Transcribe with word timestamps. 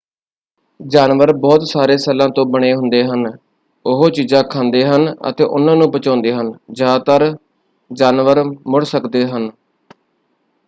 ਜਾਨਵਰ 0.79 1.31
ਬਹੁਤ 1.33 1.63
ਸਾਰੇ 1.67 1.97
ਸੈੱਲਾਂ 1.97 2.27
ਤੋਂ 2.29 2.45
ਬਣੇ 2.45 2.73
ਹੁੰਦੇ 2.73 3.03
ਹਨ। 3.03 3.25
ਉਹ 3.85 4.09
ਚੀਜ਼ਾਂ 4.09 4.43
ਖਾਂਦੇੇ 4.43 4.83
ਹਨ 4.85 5.13
ਅਤੇ 5.29 5.43
ਉਹਨਾਂ 5.43 5.75
ਨੂੰ 5.75 5.91
ਪਚਾਉਂਦੇ 5.91 6.33
ਹਨ। 6.33 6.51
ਜ਼ਿਆਦਾਤਰ 6.71 7.35
ਜਾਨਵਰ 7.91 8.43
ਮੁੜ 8.67 8.83
ਸਕਦੇ 8.85 9.25
ਹਨ। 9.27 9.49